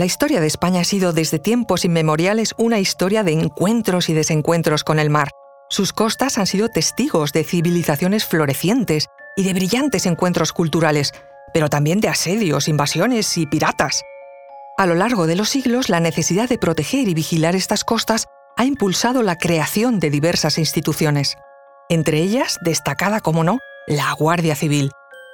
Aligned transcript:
La 0.00 0.06
historia 0.06 0.40
de 0.40 0.46
España 0.46 0.80
ha 0.80 0.84
sido 0.84 1.12
desde 1.12 1.38
tiempos 1.38 1.84
inmemoriales 1.84 2.54
una 2.56 2.78
historia 2.78 3.22
de 3.22 3.32
encuentros 3.32 4.08
y 4.08 4.14
desencuentros 4.14 4.82
con 4.82 4.98
el 4.98 5.10
mar. 5.10 5.28
Sus 5.68 5.92
costas 5.92 6.38
han 6.38 6.46
sido 6.46 6.70
testigos 6.70 7.34
de 7.34 7.44
civilizaciones 7.44 8.24
florecientes 8.24 9.08
y 9.36 9.42
de 9.44 9.52
brillantes 9.52 10.06
encuentros 10.06 10.54
culturales, 10.54 11.12
pero 11.52 11.68
también 11.68 12.00
de 12.00 12.08
asedios, 12.08 12.66
invasiones 12.66 13.36
y 13.36 13.44
piratas. 13.44 14.00
A 14.78 14.86
lo 14.86 14.94
largo 14.94 15.26
de 15.26 15.36
los 15.36 15.50
siglos, 15.50 15.90
la 15.90 16.00
necesidad 16.00 16.48
de 16.48 16.56
proteger 16.56 17.06
y 17.06 17.12
vigilar 17.12 17.54
estas 17.54 17.84
costas 17.84 18.24
ha 18.56 18.64
impulsado 18.64 19.22
la 19.22 19.36
creación 19.36 20.00
de 20.00 20.08
diversas 20.08 20.56
instituciones. 20.56 21.36
Entre 21.90 22.22
ellas, 22.22 22.56
destacada, 22.62 23.20
como 23.20 23.44
no, 23.44 23.58
la 23.86 24.10
Guardia 24.14 24.56
Civil. 24.56 24.92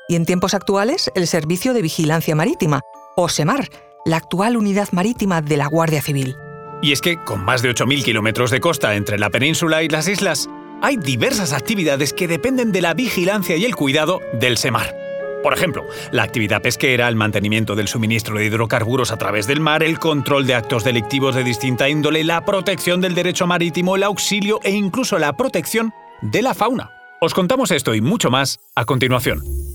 Y 0.09 0.17
en 0.17 0.27
tiempos 0.27 0.55
actuales, 0.55 1.09
el 1.15 1.29
Servicio 1.29 1.73
de 1.73 1.83
Vigilancia 1.83 2.35
Marítima, 2.35 2.81
o 3.15 3.29
SEMAR, 3.29 3.69
la 4.07 4.17
actual 4.17 4.57
unidad 4.57 4.89
marítima 4.93 5.43
de 5.43 5.59
la 5.59 5.67
Guardia 5.67 6.01
Civil. 6.01 6.37
Y 6.81 6.93
es 6.93 7.01
que, 7.01 7.23
con 7.23 7.45
más 7.45 7.61
de 7.61 7.71
8.000 7.71 8.05
kilómetros 8.05 8.51
de 8.51 8.61
costa 8.61 8.95
entre 8.95 9.19
la 9.19 9.31
península 9.31 9.83
y 9.83 9.89
las 9.89 10.09
islas, 10.09 10.49
hay 10.81 10.97
diversas 10.97 11.53
actividades 11.53 12.13
que 12.13 12.29
dependen 12.29 12.71
de 12.71 12.83
la 12.83 12.95
vigilancia 12.95 13.57
y 13.57 13.65
el 13.65 13.75
cuidado 13.75 14.21
del 14.33 14.57
SEMAR. 14.57 14.95
Por 15.43 15.53
ejemplo, 15.53 15.85
la 16.13 16.23
actividad 16.23 16.63
pesquera, 16.63 17.09
el 17.09 17.17
mantenimiento 17.17 17.75
del 17.75 17.89
suministro 17.89 18.37
de 18.37 18.47
hidrocarburos 18.47 19.11
a 19.11 19.17
través 19.17 19.47
del 19.47 19.61
mar, 19.61 19.83
el 19.83 19.99
control 19.99 20.47
de 20.47 20.55
actos 20.55 20.85
delictivos 20.85 21.35
de 21.35 21.45
distinta 21.45 21.89
índole, 21.89 22.25
la 22.25 22.45
protección 22.45 23.01
del 23.01 23.15
derecho 23.15 23.47
marítimo, 23.47 23.97
el 23.97 24.03
auxilio 24.03 24.61
e 24.63 24.71
incluso 24.71 25.19
la 25.19 25.37
protección 25.37 25.93
de 26.23 26.43
la 26.43 26.55
fauna. 26.55 26.91
Os 27.21 27.35
contamos 27.35 27.71
esto 27.71 27.95
y 27.95 28.01
mucho 28.01 28.31
más 28.31 28.59
a 28.75 28.85
continuación. 28.85 29.66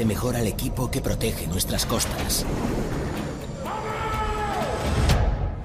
Conoce 0.00 0.14
mejor 0.14 0.36
al 0.36 0.46
equipo 0.46 0.90
que 0.90 1.02
protege 1.02 1.46
nuestras 1.46 1.84
costas. 1.84 2.46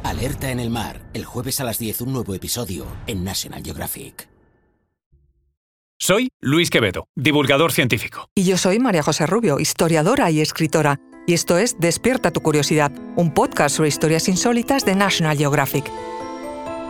Alerta 0.03 0.51
en 0.51 0.59
el 0.59 0.69
mar, 0.69 0.99
el 1.13 1.23
jueves 1.23 1.61
a 1.61 1.63
las 1.63 1.79
10 1.79 2.01
un 2.01 2.11
nuevo 2.11 2.35
episodio 2.35 2.85
en 3.07 3.23
National 3.23 3.63
Geographic. 3.63 4.27
Soy 5.97 6.27
Luis 6.41 6.69
Quevedo, 6.69 7.07
divulgador 7.15 7.71
científico. 7.71 8.27
Y 8.35 8.43
yo 8.43 8.57
soy 8.57 8.79
María 8.79 9.03
José 9.03 9.25
Rubio, 9.25 9.61
historiadora 9.61 10.29
y 10.31 10.41
escritora. 10.41 10.99
Y 11.25 11.33
esto 11.33 11.57
es 11.57 11.77
Despierta 11.79 12.31
tu 12.31 12.41
curiosidad, 12.41 12.91
un 13.15 13.33
podcast 13.33 13.77
sobre 13.77 13.87
historias 13.87 14.27
insólitas 14.27 14.83
de 14.83 14.95
National 14.95 15.37
Geographic. 15.37 15.89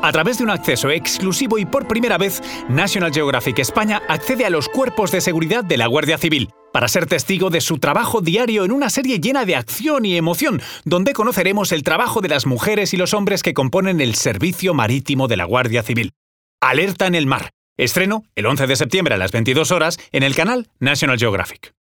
A 0.01 0.11
través 0.11 0.39
de 0.39 0.45
un 0.45 0.49
acceso 0.49 0.89
exclusivo 0.89 1.59
y 1.59 1.65
por 1.65 1.87
primera 1.87 2.17
vez, 2.17 2.41
National 2.69 3.13
Geographic 3.13 3.59
España 3.59 4.01
accede 4.07 4.45
a 4.45 4.49
los 4.49 4.67
cuerpos 4.67 5.11
de 5.11 5.21
seguridad 5.21 5.63
de 5.63 5.77
la 5.77 5.85
Guardia 5.85 6.17
Civil 6.17 6.49
para 6.75 6.89
ser 6.89 7.05
testigo 7.05 7.49
de 7.49 7.61
su 7.61 7.77
trabajo 7.77 8.19
diario 8.19 8.65
en 8.65 8.73
una 8.73 8.89
serie 8.89 9.21
llena 9.21 9.45
de 9.45 9.55
acción 9.55 10.03
y 10.03 10.17
emoción, 10.17 10.61
donde 10.83 11.13
conoceremos 11.13 11.71
el 11.71 11.83
trabajo 11.83 12.19
de 12.19 12.27
las 12.27 12.45
mujeres 12.45 12.93
y 12.93 12.97
los 12.97 13.13
hombres 13.13 13.43
que 13.43 13.53
componen 13.53 14.01
el 14.01 14.13
Servicio 14.15 14.73
Marítimo 14.73 15.29
de 15.29 15.37
la 15.37 15.45
Guardia 15.45 15.83
Civil. 15.83 16.11
Alerta 16.59 17.07
en 17.07 17.15
el 17.15 17.27
mar. 17.27 17.51
Estreno 17.77 18.25
el 18.35 18.45
11 18.45 18.67
de 18.67 18.75
septiembre 18.75 19.13
a 19.15 19.17
las 19.17 19.31
22 19.31 19.71
horas 19.71 19.97
en 20.11 20.23
el 20.23 20.35
canal 20.35 20.67
National 20.81 21.17
Geographic. 21.17 21.73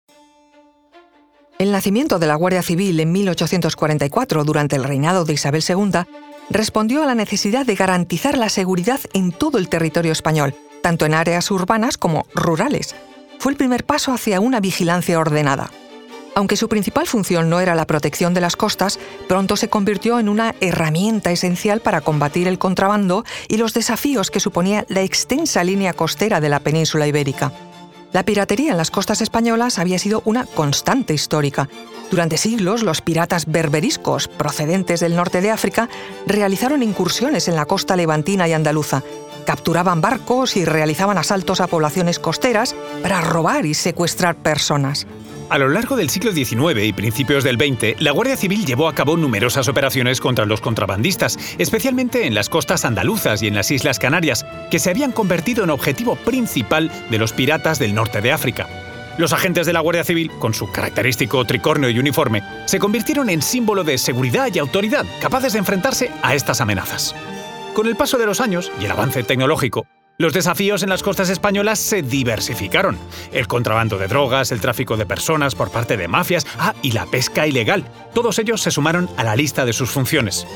El 1.59 1.73
nacimiento 1.73 2.19
de 2.19 2.27
la 2.27 2.35
Guardia 2.35 2.61
Civil 2.61 3.01
en 3.01 3.13
1844, 3.13 4.45
durante 4.45 4.77
el 4.77 4.85
reinado 4.85 5.25
de 5.25 5.33
Isabel 5.33 5.65
II, 5.67 6.01
respondió 6.51 7.03
a 7.03 7.07
la 7.07 7.15
necesidad 7.15 7.65
de 7.65 7.77
garantizar 7.77 8.37
la 8.37 8.51
seguridad 8.51 9.01
en 9.15 9.33
todo 9.33 9.57
el 9.57 9.70
territorio 9.70 10.13
español, 10.13 10.55
tanto 10.83 11.07
en 11.07 11.15
áreas 11.15 11.51
urbanas 11.51 11.97
como 11.97 12.27
rurales. 12.35 12.95
Fue 13.38 13.52
el 13.52 13.58
primer 13.58 13.84
paso 13.84 14.12
hacia 14.12 14.41
una 14.41 14.61
vigilancia 14.61 15.19
ordenada. 15.19 15.70
Aunque 16.34 16.56
su 16.56 16.69
principal 16.69 17.06
función 17.06 17.50
no 17.50 17.61
era 17.61 17.74
la 17.74 17.86
protección 17.86 18.33
de 18.33 18.41
las 18.41 18.56
costas, 18.56 18.98
pronto 19.28 19.56
se 19.56 19.69
convirtió 19.69 20.19
en 20.19 20.28
una 20.28 20.55
herramienta 20.61 21.30
esencial 21.30 21.80
para 21.80 22.00
combatir 22.00 22.48
el 22.48 22.58
contrabando 22.58 23.24
y 23.48 23.58
los 23.58 23.74
desafíos 23.74 24.30
que 24.30 24.40
suponía 24.40 24.86
la 24.89 25.02
extensa 25.02 25.62
línea 25.62 25.92
costera 25.92 26.40
de 26.40 26.48
la 26.48 26.61
península 26.61 27.07
ibérica. 27.07 27.52
La 28.12 28.24
piratería 28.24 28.73
en 28.73 28.77
las 28.77 28.90
costas 28.90 29.23
españolas 29.23 29.78
había 29.78 29.98
sido 29.98 30.23
una 30.27 30.45
constante 30.45 31.14
histórica. 31.14 31.68
Durante 32.11 32.36
siglos, 32.36 32.83
los 32.83 33.01
piratas 33.01 33.46
berberiscos, 33.46 34.28
procedentes 34.28 35.01
del 35.01 35.17
norte 35.17 35.40
de 35.40 35.51
África, 35.51 35.89
realizaron 36.27 36.83
incursiones 36.83 37.48
en 37.48 37.57
la 37.57 37.64
costa 37.64 37.96
levantina 37.96 38.46
y 38.48 38.52
andaluza, 38.52 39.02
capturaban 39.45 40.01
barcos 40.01 40.57
y 40.57 40.64
realizaban 40.64 41.19
asaltos 41.19 41.61
a 41.61 41.67
poblaciones 41.67 42.19
costeras 42.19 42.75
para 43.03 43.20
robar 43.20 43.67
y 43.67 43.75
secuestrar 43.75 44.36
personas. 44.36 45.07
A 45.53 45.58
lo 45.58 45.69
largo 45.69 45.97
del 45.97 46.08
siglo 46.08 46.33
XIX 46.33 46.83
y 46.83 46.95
principios 46.95 47.45
del 47.45 47.58
XX, 47.58 48.01
la 48.01 48.13
Guardia 48.13 48.39
Civil 48.39 48.64
llevó 48.64 48.89
a 48.89 48.95
cabo 48.95 49.19
numerosas 49.19 49.69
operaciones 49.69 50.19
contra 50.19 50.47
los 50.47 50.63
contrabandistas, 50.63 51.39
especialmente 51.58 52.27
en 52.27 52.35
las 52.35 52.48
costas 52.48 52.86
andaluzas 52.86 53.42
y 53.42 53.48
en 53.48 53.55
las 53.55 53.70
Islas 53.70 53.98
Canarias, 53.98 54.47
que 54.70 54.79
se 54.79 54.89
habían 54.89 55.13
convertido 55.13 55.63
en 55.64 55.69
objetivo 55.69 56.17
principal 56.17 56.91
de 57.11 57.19
los 57.19 57.35
piratas 57.35 57.79
del 57.79 57.95
norte 57.95 58.23
de 58.23 58.33
África. 58.33 58.67
Los 59.19 59.35
agentes 59.35 59.67
de 59.67 59.75
la 59.75 59.81
Guardia 59.81 60.05
Civil, 60.05 60.31
con 60.39 60.55
su 60.55 60.73
característico 60.73 61.45
tricornio 61.45 61.91
y 61.91 61.98
uniforme, 61.98 62.42
se 62.64 62.79
convirtieron 62.79 63.29
en 63.29 63.42
símbolo 63.42 63.85
de 63.85 63.98
seguridad 63.98 64.48
y 64.55 64.58
autoridad, 64.58 65.05
capaces 65.20 65.52
de 65.52 65.58
enfrentarse 65.58 66.11
a 66.23 66.35
estas 66.35 66.63
amenazas. 66.63 67.14
Con 67.74 67.86
el 67.86 67.96
paso 67.96 68.18
de 68.18 68.27
los 68.27 68.40
años 68.42 68.70
y 68.80 68.84
el 68.84 68.90
avance 68.90 69.22
tecnológico, 69.22 69.86
los 70.18 70.34
desafíos 70.34 70.83
en 70.83 70.90
las 70.90 71.02
costas 71.02 71.30
españolas 71.30 71.78
se 71.78 72.02
diversificaron. 72.02 72.98
El 73.33 73.48
contrabando 73.48 73.96
de 73.96 74.08
drogas, 74.08 74.52
el 74.52 74.60
tráfico 74.60 74.98
de 74.98 75.06
personas 75.06 75.55
por 75.55 75.70
parte 75.70 75.96
de 75.96 76.06
mafias, 76.06 76.46
ah, 76.58 76.74
y 76.83 76.92
la 76.92 77.06
pesca 77.06 77.46
ilegal. 77.46 77.84
Todos 78.14 78.38
ellos 78.38 78.60
se 78.60 78.70
sumaron 78.70 79.08
a 79.16 79.24
la 79.24 79.36
lista 79.36 79.64
de 79.64 79.72
sus 79.72 79.90
funciones. 79.90 80.46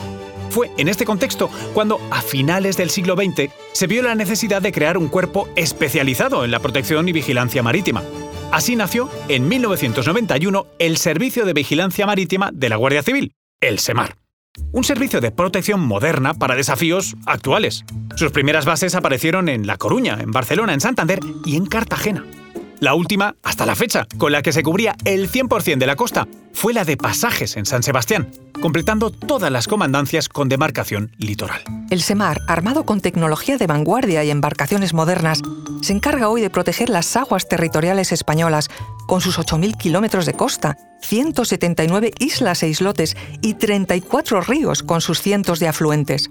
Fue 0.50 0.70
en 0.76 0.88
este 0.88 1.06
contexto 1.06 1.48
cuando, 1.72 1.98
a 2.10 2.20
finales 2.20 2.76
del 2.76 2.90
siglo 2.90 3.16
XX, 3.16 3.50
se 3.72 3.86
vio 3.86 4.02
la 4.02 4.14
necesidad 4.14 4.60
de 4.60 4.72
crear 4.72 4.98
un 4.98 5.08
cuerpo 5.08 5.48
especializado 5.56 6.44
en 6.44 6.50
la 6.50 6.60
protección 6.60 7.08
y 7.08 7.12
vigilancia 7.12 7.62
marítima. 7.62 8.02
Así 8.52 8.76
nació, 8.76 9.08
en 9.28 9.48
1991, 9.48 10.66
el 10.78 10.98
Servicio 10.98 11.46
de 11.46 11.54
Vigilancia 11.54 12.06
Marítima 12.06 12.50
de 12.52 12.68
la 12.68 12.76
Guardia 12.76 13.02
Civil, 13.02 13.32
el 13.60 13.78
SEMAR 13.78 14.16
un 14.72 14.84
servicio 14.84 15.20
de 15.20 15.30
protección 15.30 15.80
moderna 15.80 16.34
para 16.34 16.54
desafíos 16.54 17.16
actuales. 17.26 17.84
Sus 18.16 18.32
primeras 18.32 18.64
bases 18.64 18.94
aparecieron 18.94 19.48
en 19.48 19.66
La 19.66 19.76
Coruña, 19.76 20.18
en 20.20 20.30
Barcelona, 20.30 20.74
en 20.74 20.80
Santander 20.80 21.20
y 21.44 21.56
en 21.56 21.66
Cartagena. 21.66 22.24
La 22.80 22.94
última, 22.94 23.36
hasta 23.42 23.64
la 23.64 23.74
fecha, 23.74 24.06
con 24.18 24.32
la 24.32 24.42
que 24.42 24.52
se 24.52 24.62
cubría 24.62 24.96
el 25.06 25.30
100% 25.30 25.78
de 25.78 25.86
la 25.86 25.96
costa, 25.96 26.28
fue 26.52 26.74
la 26.74 26.84
de 26.84 26.98
Pasajes 26.98 27.56
en 27.56 27.64
San 27.64 27.82
Sebastián, 27.82 28.30
completando 28.60 29.10
todas 29.10 29.50
las 29.50 29.66
comandancias 29.66 30.28
con 30.28 30.50
demarcación 30.50 31.10
litoral. 31.16 31.62
El 31.90 32.02
SEMAR, 32.02 32.42
armado 32.46 32.84
con 32.84 33.00
tecnología 33.00 33.56
de 33.56 33.66
vanguardia 33.66 34.24
y 34.24 34.30
embarcaciones 34.30 34.92
modernas, 34.92 35.40
se 35.80 35.94
encarga 35.94 36.28
hoy 36.28 36.42
de 36.42 36.50
proteger 36.50 36.90
las 36.90 37.16
aguas 37.16 37.48
territoriales 37.48 38.12
españolas, 38.12 38.68
con 39.06 39.22
sus 39.22 39.38
8.000 39.38 39.78
kilómetros 39.78 40.26
de 40.26 40.34
costa, 40.34 40.76
179 41.00 42.12
islas 42.18 42.62
e 42.62 42.68
islotes 42.68 43.16
y 43.40 43.54
34 43.54 44.42
ríos 44.42 44.82
con 44.82 45.00
sus 45.00 45.22
cientos 45.22 45.60
de 45.60 45.68
afluentes. 45.68 46.28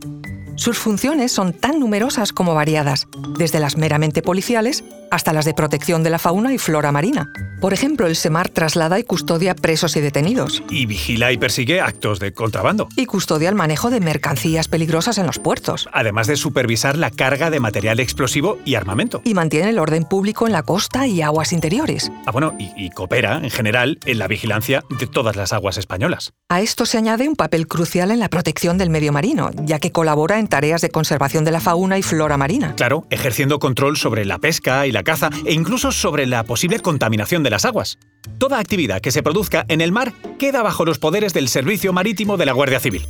Sus 0.55 0.77
funciones 0.77 1.33
son 1.33 1.51
tan 1.51 1.79
numerosas 1.79 2.31
como 2.31 2.55
variadas, 2.55 3.07
desde 3.37 3.59
las 3.59 3.75
meramente 3.75 4.21
policiales 4.21 4.83
hasta 5.11 5.33
las 5.33 5.45
de 5.45 5.53
protección 5.53 6.03
de 6.03 6.09
la 6.09 6.19
fauna 6.19 6.53
y 6.53 6.57
flora 6.57 6.91
marina. 6.91 7.31
Por 7.61 7.73
ejemplo, 7.73 8.07
el 8.07 8.15
SEMAR 8.15 8.49
traslada 8.49 8.99
y 8.99 9.03
custodia 9.03 9.55
presos 9.55 9.95
y 9.95 10.01
detenidos. 10.01 10.63
Y 10.69 10.85
vigila 10.85 11.31
y 11.31 11.37
persigue 11.37 11.79
actos 11.79 12.19
de 12.19 12.33
contrabando. 12.33 12.87
Y 12.95 13.05
custodia 13.05 13.49
el 13.49 13.55
manejo 13.55 13.89
de 13.89 13.99
mercancías 13.99 14.67
peligrosas 14.67 15.17
en 15.17 15.25
los 15.25 15.39
puertos. 15.39 15.87
Además 15.93 16.27
de 16.27 16.35
supervisar 16.35 16.97
la 16.97 17.11
carga 17.11 17.49
de 17.49 17.59
material 17.59 17.99
explosivo 17.99 18.57
y 18.65 18.75
armamento. 18.75 19.21
Y 19.23 19.33
mantiene 19.33 19.69
el 19.69 19.79
orden 19.79 20.03
público 20.03 20.47
en 20.47 20.53
la 20.53 20.63
costa 20.63 21.07
y 21.07 21.21
aguas 21.21 21.53
interiores. 21.53 22.11
Ah, 22.25 22.31
bueno, 22.31 22.53
y, 22.59 22.71
y 22.75 22.89
coopera, 22.89 23.37
en 23.37 23.49
general, 23.49 23.99
en 24.05 24.19
la 24.19 24.27
vigilancia 24.27 24.83
de 24.99 25.07
todas 25.07 25.35
las 25.35 25.53
aguas 25.53 25.77
españolas. 25.77 26.33
A 26.49 26.61
esto 26.61 26.85
se 26.85 26.97
añade 26.97 27.27
un 27.27 27.35
papel 27.35 27.67
crucial 27.67 28.11
en 28.11 28.19
la 28.19 28.29
protección 28.29 28.77
del 28.77 28.89
medio 28.89 29.11
marino, 29.11 29.51
ya 29.63 29.79
que 29.79 29.91
colabora 29.91 30.39
en 30.39 30.44
tareas 30.47 30.81
de 30.81 30.89
conservación 30.89 31.45
de 31.45 31.51
la 31.51 31.59
fauna 31.59 31.97
y 31.97 32.03
flora 32.03 32.37
marina. 32.37 32.75
Claro, 32.75 33.07
ejerciendo 33.09 33.59
control 33.59 33.97
sobre 33.97 34.25
la 34.25 34.39
pesca 34.39 34.87
y 34.87 34.91
la 34.91 35.03
caza 35.03 35.29
e 35.45 35.53
incluso 35.53 35.91
sobre 35.91 36.25
la 36.25 36.43
posible 36.43 36.79
contaminación 36.79 37.43
de 37.43 37.49
las 37.49 37.65
aguas. 37.65 37.97
Toda 38.37 38.59
actividad 38.59 39.01
que 39.01 39.11
se 39.11 39.23
produzca 39.23 39.65
en 39.67 39.81
el 39.81 39.91
mar 39.91 40.13
queda 40.39 40.63
bajo 40.63 40.85
los 40.85 40.99
poderes 40.99 41.33
del 41.33 41.47
Servicio 41.47 41.93
Marítimo 41.93 42.37
de 42.37 42.45
la 42.45 42.53
Guardia 42.53 42.79
Civil. 42.79 43.05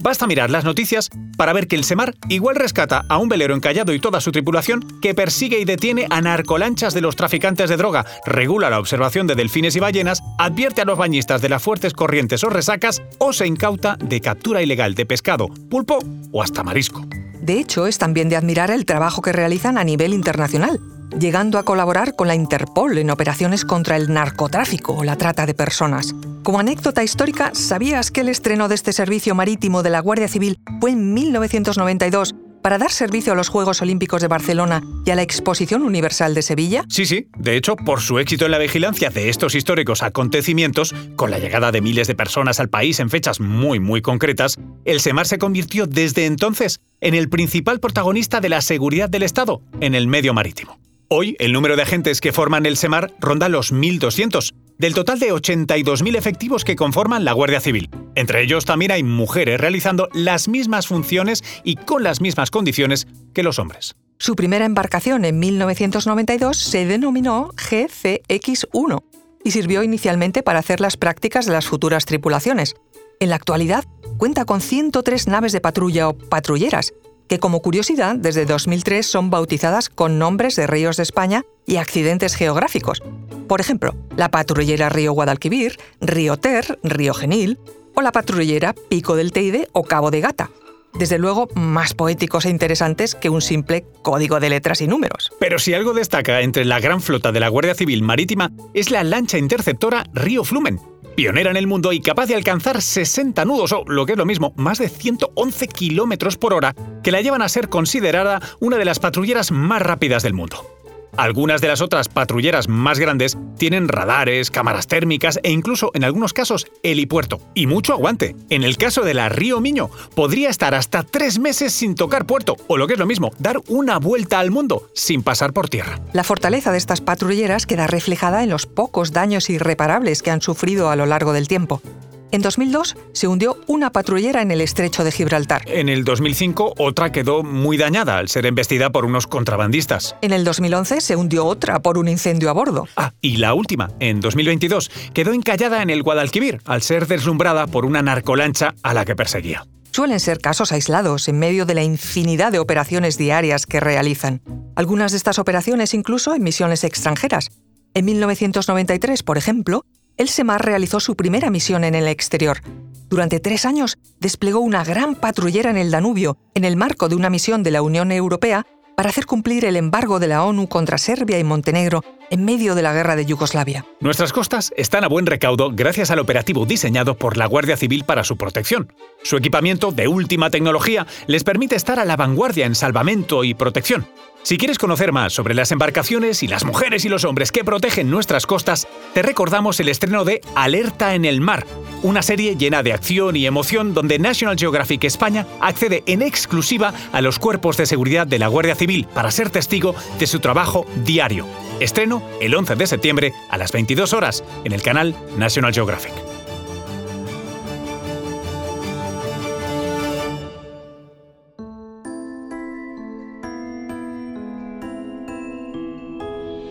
Basta 0.00 0.26
mirar 0.26 0.50
las 0.50 0.64
noticias 0.64 1.10
para 1.36 1.52
ver 1.52 1.66
que 1.66 1.76
el 1.76 1.84
SEMAR 1.84 2.14
igual 2.28 2.56
rescata 2.56 3.04
a 3.08 3.18
un 3.18 3.28
velero 3.28 3.54
encallado 3.54 3.92
y 3.92 4.00
toda 4.00 4.20
su 4.20 4.32
tripulación 4.32 4.80
que 5.02 5.14
persigue 5.14 5.58
y 5.58 5.64
detiene 5.64 6.06
a 6.10 6.20
narcolanchas 6.20 6.94
de 6.94 7.00
los 7.00 7.16
traficantes 7.16 7.68
de 7.68 7.76
droga, 7.76 8.06
regula 8.24 8.70
la 8.70 8.78
observación 8.78 9.26
de 9.26 9.34
delfines 9.34 9.76
y 9.76 9.80
ballenas, 9.80 10.22
advierte 10.38 10.82
a 10.82 10.84
los 10.84 10.98
bañistas 10.98 11.42
de 11.42 11.48
las 11.48 11.62
fuertes 11.62 11.92
corrientes 11.92 12.44
o 12.44 12.50
resacas 12.50 13.02
o 13.18 13.32
se 13.32 13.46
incauta 13.46 13.96
de 13.96 14.20
captura 14.20 14.62
ilegal 14.62 14.94
de 14.94 15.06
pescado, 15.06 15.48
pulpo 15.70 15.98
o 16.32 16.42
hasta 16.42 16.62
marisco. 16.62 17.04
De 17.40 17.58
hecho, 17.58 17.86
es 17.86 17.98
también 17.98 18.28
de 18.28 18.36
admirar 18.36 18.70
el 18.70 18.84
trabajo 18.84 19.22
que 19.22 19.32
realizan 19.32 19.78
a 19.78 19.84
nivel 19.84 20.12
internacional 20.12 20.80
llegando 21.18 21.58
a 21.58 21.64
colaborar 21.64 22.14
con 22.14 22.28
la 22.28 22.34
Interpol 22.34 22.98
en 22.98 23.10
operaciones 23.10 23.64
contra 23.64 23.96
el 23.96 24.12
narcotráfico 24.12 24.94
o 24.94 25.04
la 25.04 25.16
trata 25.16 25.46
de 25.46 25.54
personas. 25.54 26.14
Como 26.42 26.60
anécdota 26.60 27.02
histórica, 27.02 27.50
¿sabías 27.54 28.10
que 28.10 28.20
el 28.20 28.28
estreno 28.28 28.68
de 28.68 28.74
este 28.74 28.92
servicio 28.92 29.34
marítimo 29.34 29.82
de 29.82 29.90
la 29.90 30.00
Guardia 30.00 30.28
Civil 30.28 30.58
fue 30.80 30.92
en 30.92 31.12
1992 31.14 32.34
para 32.62 32.78
dar 32.78 32.90
servicio 32.90 33.32
a 33.32 33.36
los 33.36 33.48
Juegos 33.48 33.80
Olímpicos 33.82 34.20
de 34.20 34.28
Barcelona 34.28 34.82
y 35.06 35.10
a 35.10 35.14
la 35.14 35.22
Exposición 35.22 35.82
Universal 35.82 36.34
de 36.34 36.42
Sevilla? 36.42 36.84
Sí, 36.88 37.06
sí. 37.06 37.28
De 37.38 37.56
hecho, 37.56 37.76
por 37.76 38.00
su 38.00 38.18
éxito 38.18 38.44
en 38.46 38.50
la 38.50 38.58
vigilancia 38.58 39.10
de 39.10 39.28
estos 39.28 39.54
históricos 39.54 40.02
acontecimientos, 40.02 40.94
con 41.16 41.30
la 41.30 41.38
llegada 41.38 41.72
de 41.72 41.80
miles 41.80 42.08
de 42.08 42.14
personas 42.14 42.60
al 42.60 42.68
país 42.68 43.00
en 43.00 43.10
fechas 43.10 43.40
muy, 43.40 43.80
muy 43.80 44.02
concretas, 44.02 44.56
el 44.84 45.00
SEMAR 45.00 45.26
se 45.26 45.38
convirtió 45.38 45.86
desde 45.86 46.26
entonces 46.26 46.80
en 47.00 47.14
el 47.14 47.28
principal 47.28 47.80
protagonista 47.80 48.40
de 48.40 48.48
la 48.48 48.60
seguridad 48.60 49.08
del 49.08 49.22
Estado 49.22 49.62
en 49.80 49.94
el 49.94 50.06
medio 50.08 50.34
marítimo. 50.34 50.78
Hoy, 51.10 51.36
el 51.38 51.54
número 51.54 51.74
de 51.74 51.80
agentes 51.80 52.20
que 52.20 52.34
forman 52.34 52.66
el 52.66 52.76
SEMAR 52.76 53.14
ronda 53.18 53.48
los 53.48 53.72
1.200, 53.72 54.52
del 54.76 54.92
total 54.92 55.18
de 55.18 55.32
82.000 55.32 56.14
efectivos 56.18 56.64
que 56.64 56.76
conforman 56.76 57.24
la 57.24 57.32
Guardia 57.32 57.62
Civil. 57.62 57.88
Entre 58.14 58.42
ellos 58.42 58.66
también 58.66 58.90
hay 58.90 59.02
mujeres 59.02 59.58
realizando 59.58 60.10
las 60.12 60.48
mismas 60.48 60.86
funciones 60.86 61.42
y 61.64 61.76
con 61.76 62.02
las 62.02 62.20
mismas 62.20 62.50
condiciones 62.50 63.06
que 63.32 63.42
los 63.42 63.58
hombres. 63.58 63.96
Su 64.18 64.36
primera 64.36 64.66
embarcación 64.66 65.24
en 65.24 65.38
1992 65.38 66.58
se 66.58 66.84
denominó 66.84 67.52
GCX-1 67.52 69.02
y 69.44 69.50
sirvió 69.52 69.82
inicialmente 69.82 70.42
para 70.42 70.58
hacer 70.58 70.82
las 70.82 70.98
prácticas 70.98 71.46
de 71.46 71.52
las 71.52 71.66
futuras 71.66 72.04
tripulaciones. 72.04 72.74
En 73.18 73.30
la 73.30 73.36
actualidad 73.36 73.86
cuenta 74.18 74.44
con 74.44 74.60
103 74.60 75.26
naves 75.26 75.52
de 75.52 75.62
patrulla 75.62 76.10
o 76.10 76.18
patrulleras, 76.18 76.92
que 77.28 77.38
como 77.38 77.60
curiosidad 77.60 78.16
desde 78.16 78.46
2003 78.46 79.06
son 79.06 79.30
bautizadas 79.30 79.88
con 79.88 80.18
nombres 80.18 80.56
de 80.56 80.66
ríos 80.66 80.96
de 80.96 81.02
España 81.04 81.44
y 81.66 81.76
accidentes 81.76 82.34
geográficos. 82.34 83.02
Por 83.46 83.60
ejemplo, 83.60 83.94
la 84.16 84.30
patrullera 84.30 84.88
Río 84.88 85.12
Guadalquivir, 85.12 85.78
Río 86.00 86.36
Ter, 86.36 86.78
Río 86.82 87.14
Genil 87.14 87.58
o 87.94 88.02
la 88.02 88.12
patrullera 88.12 88.74
Pico 88.88 89.16
del 89.16 89.32
Teide 89.32 89.68
o 89.72 89.84
Cabo 89.84 90.10
de 90.10 90.20
Gata. 90.20 90.50
Desde 90.94 91.18
luego, 91.18 91.48
más 91.54 91.94
poéticos 91.94 92.44
e 92.44 92.50
interesantes 92.50 93.14
que 93.14 93.28
un 93.28 93.42
simple 93.42 93.84
código 94.02 94.40
de 94.40 94.50
letras 94.50 94.80
y 94.80 94.88
números. 94.88 95.30
Pero 95.38 95.58
si 95.58 95.74
algo 95.74 95.92
destaca 95.92 96.40
entre 96.40 96.64
la 96.64 96.80
gran 96.80 97.00
flota 97.00 97.30
de 97.30 97.40
la 97.40 97.48
Guardia 97.48 97.74
Civil 97.74 98.02
Marítima 98.02 98.50
es 98.74 98.90
la 98.90 99.04
lancha 99.04 99.38
interceptora 99.38 100.04
Río 100.12 100.44
Flumen, 100.44 100.80
pionera 101.18 101.50
en 101.50 101.56
el 101.56 101.66
mundo 101.66 101.92
y 101.92 101.98
capaz 101.98 102.26
de 102.26 102.36
alcanzar 102.36 102.80
60 102.80 103.44
nudos 103.44 103.72
o, 103.72 103.82
lo 103.88 104.06
que 104.06 104.12
es 104.12 104.18
lo 104.18 104.24
mismo, 104.24 104.52
más 104.54 104.78
de 104.78 104.88
111 104.88 105.66
kilómetros 105.66 106.36
por 106.36 106.54
hora, 106.54 106.76
que 107.02 107.10
la 107.10 107.20
llevan 107.20 107.42
a 107.42 107.48
ser 107.48 107.68
considerada 107.68 108.40
una 108.60 108.76
de 108.76 108.84
las 108.84 109.00
patrulleras 109.00 109.50
más 109.50 109.82
rápidas 109.82 110.22
del 110.22 110.34
mundo. 110.34 110.77
Algunas 111.16 111.60
de 111.60 111.68
las 111.68 111.80
otras 111.80 112.08
patrulleras 112.08 112.68
más 112.68 112.98
grandes 112.98 113.36
tienen 113.56 113.88
radares, 113.88 114.50
cámaras 114.50 114.86
térmicas 114.86 115.40
e 115.42 115.50
incluso 115.50 115.90
en 115.94 116.04
algunos 116.04 116.32
casos 116.32 116.66
helipuerto. 116.82 117.40
Y 117.54 117.66
mucho 117.66 117.92
aguante. 117.92 118.36
En 118.50 118.64
el 118.64 118.76
caso 118.76 119.02
de 119.02 119.14
la 119.14 119.28
Río 119.28 119.60
Miño, 119.60 119.90
podría 120.14 120.50
estar 120.50 120.74
hasta 120.74 121.02
tres 121.02 121.38
meses 121.38 121.72
sin 121.72 121.94
tocar 121.94 122.26
puerto, 122.26 122.56
o 122.66 122.76
lo 122.76 122.86
que 122.86 122.94
es 122.94 122.98
lo 122.98 123.06
mismo, 123.06 123.30
dar 123.38 123.58
una 123.68 123.98
vuelta 123.98 124.38
al 124.38 124.50
mundo 124.50 124.88
sin 124.94 125.22
pasar 125.22 125.52
por 125.52 125.68
tierra. 125.68 125.98
La 126.12 126.24
fortaleza 126.24 126.72
de 126.72 126.78
estas 126.78 127.00
patrulleras 127.00 127.66
queda 127.66 127.86
reflejada 127.86 128.42
en 128.42 128.50
los 128.50 128.66
pocos 128.66 129.12
daños 129.12 129.50
irreparables 129.50 130.22
que 130.22 130.30
han 130.30 130.42
sufrido 130.42 130.90
a 130.90 130.96
lo 130.96 131.06
largo 131.06 131.32
del 131.32 131.48
tiempo. 131.48 131.82
En 132.30 132.42
2002 132.42 132.96
se 133.12 133.26
hundió 133.26 133.56
una 133.66 133.90
patrullera 133.90 134.42
en 134.42 134.50
el 134.50 134.60
estrecho 134.60 135.02
de 135.02 135.12
Gibraltar. 135.12 135.62
En 135.66 135.88
el 135.88 136.04
2005 136.04 136.74
otra 136.76 137.10
quedó 137.10 137.42
muy 137.42 137.78
dañada 137.78 138.18
al 138.18 138.28
ser 138.28 138.44
embestida 138.44 138.90
por 138.90 139.06
unos 139.06 139.26
contrabandistas. 139.26 140.14
En 140.20 140.32
el 140.32 140.44
2011 140.44 141.00
se 141.00 141.16
hundió 141.16 141.46
otra 141.46 141.80
por 141.80 141.96
un 141.96 142.06
incendio 142.06 142.50
a 142.50 142.52
bordo. 142.52 142.86
Ah, 142.96 143.12
y 143.22 143.38
la 143.38 143.54
última, 143.54 143.90
en 143.98 144.20
2022, 144.20 144.90
quedó 145.14 145.32
encallada 145.32 145.82
en 145.82 145.88
el 145.88 146.02
Guadalquivir 146.02 146.60
al 146.66 146.82
ser 146.82 147.06
deslumbrada 147.06 147.66
por 147.66 147.86
una 147.86 148.02
narcolancha 148.02 148.74
a 148.82 148.92
la 148.92 149.06
que 149.06 149.16
perseguía. 149.16 149.66
Suelen 149.90 150.20
ser 150.20 150.38
casos 150.38 150.70
aislados 150.70 151.28
en 151.28 151.38
medio 151.38 151.64
de 151.64 151.74
la 151.74 151.82
infinidad 151.82 152.52
de 152.52 152.58
operaciones 152.58 153.16
diarias 153.16 153.64
que 153.64 153.80
realizan. 153.80 154.42
Algunas 154.76 155.12
de 155.12 155.16
estas 155.16 155.38
operaciones 155.38 155.94
incluso 155.94 156.34
en 156.34 156.42
misiones 156.42 156.84
extranjeras. 156.84 157.48
En 157.94 158.04
1993, 158.04 159.22
por 159.22 159.38
ejemplo, 159.38 159.84
el 160.18 160.28
SEMAR 160.28 160.64
realizó 160.64 161.00
su 161.00 161.16
primera 161.16 161.48
misión 161.48 161.84
en 161.84 161.94
el 161.94 162.08
exterior. 162.08 162.60
Durante 163.08 163.40
tres 163.40 163.64
años 163.64 163.96
desplegó 164.20 164.60
una 164.60 164.84
gran 164.84 165.14
patrullera 165.14 165.70
en 165.70 165.78
el 165.78 165.90
Danubio, 165.90 166.36
en 166.54 166.64
el 166.64 166.76
marco 166.76 167.08
de 167.08 167.14
una 167.14 167.30
misión 167.30 167.62
de 167.62 167.70
la 167.70 167.80
Unión 167.80 168.12
Europea 168.12 168.66
para 168.98 169.10
hacer 169.10 169.26
cumplir 169.26 169.64
el 169.64 169.76
embargo 169.76 170.18
de 170.18 170.26
la 170.26 170.42
ONU 170.42 170.66
contra 170.66 170.98
Serbia 170.98 171.38
y 171.38 171.44
Montenegro 171.44 172.02
en 172.30 172.44
medio 172.44 172.74
de 172.74 172.82
la 172.82 172.92
guerra 172.92 173.14
de 173.14 173.26
Yugoslavia. 173.26 173.86
Nuestras 174.00 174.32
costas 174.32 174.72
están 174.76 175.04
a 175.04 175.08
buen 175.08 175.24
recaudo 175.24 175.70
gracias 175.72 176.10
al 176.10 176.18
operativo 176.18 176.66
diseñado 176.66 177.16
por 177.16 177.36
la 177.36 177.46
Guardia 177.46 177.76
Civil 177.76 178.02
para 178.02 178.24
su 178.24 178.36
protección. 178.36 178.92
Su 179.22 179.36
equipamiento 179.36 179.92
de 179.92 180.08
última 180.08 180.50
tecnología 180.50 181.06
les 181.28 181.44
permite 181.44 181.76
estar 181.76 182.00
a 182.00 182.04
la 182.04 182.16
vanguardia 182.16 182.66
en 182.66 182.74
salvamento 182.74 183.44
y 183.44 183.54
protección. 183.54 184.04
Si 184.42 184.58
quieres 184.58 184.78
conocer 184.78 185.12
más 185.12 185.32
sobre 185.32 185.54
las 185.54 185.70
embarcaciones 185.70 186.42
y 186.42 186.48
las 186.48 186.64
mujeres 186.64 187.04
y 187.04 187.08
los 187.08 187.24
hombres 187.24 187.52
que 187.52 187.62
protegen 187.62 188.10
nuestras 188.10 188.46
costas, 188.46 188.88
te 189.14 189.22
recordamos 189.22 189.78
el 189.78 189.90
estreno 189.90 190.24
de 190.24 190.40
Alerta 190.56 191.14
en 191.14 191.24
el 191.24 191.40
Mar, 191.40 191.64
una 192.02 192.22
serie 192.22 192.56
llena 192.56 192.82
de 192.82 192.92
acción 192.92 193.36
y 193.36 193.46
emoción 193.46 193.94
donde 193.94 194.18
National 194.18 194.56
Geographic 194.58 195.04
España 195.04 195.46
accede 195.60 196.02
en 196.06 196.22
exclusiva 196.22 196.92
a 197.12 197.20
los 197.20 197.38
cuerpos 197.38 197.76
de 197.76 197.86
seguridad 197.86 198.26
de 198.26 198.38
la 198.38 198.48
Guardia 198.48 198.74
Civil 198.74 199.06
para 199.14 199.30
ser 199.30 199.50
testigo 199.50 199.94
de 200.18 200.26
su 200.26 200.40
trabajo 200.40 200.86
diario. 201.04 201.46
Estreno 201.80 202.22
el 202.40 202.54
11 202.54 202.76
de 202.76 202.86
septiembre 202.86 203.32
a 203.50 203.58
las 203.58 203.72
22 203.72 204.12
horas 204.12 204.44
en 204.64 204.72
el 204.72 204.82
canal 204.82 205.14
National 205.36 205.72
Geographic. 205.72 206.12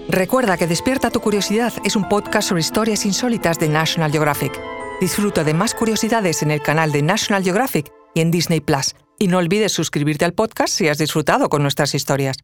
Recuerda 0.10 0.58
que 0.58 0.66
Despierta 0.66 1.12
tu 1.12 1.20
Curiosidad 1.20 1.74
es 1.84 1.96
un 1.96 2.10
podcast 2.10 2.50
sobre 2.50 2.62
historias 2.62 3.06
insólitas 3.06 3.60
de 3.60 3.70
National 3.70 4.12
Geographic. 4.12 4.77
Disfruta 5.00 5.44
de 5.44 5.54
más 5.54 5.76
curiosidades 5.76 6.42
en 6.42 6.50
el 6.50 6.62
canal 6.62 6.92
de 6.92 7.04
National 7.04 7.44
Geographic 7.44 7.92
y 8.16 8.22
en 8.22 8.32
Disney 8.32 8.62
Plus. 8.62 8.96
Y 9.20 9.28
no 9.28 9.38
olvides 9.38 9.72
suscribirte 9.72 10.26
al 10.26 10.34
podcast 10.34 10.74
si 10.74 10.88
has 10.88 10.98
disfrutado 10.98 11.50
con 11.50 11.62
nuestras 11.62 11.94
historias. 11.94 12.38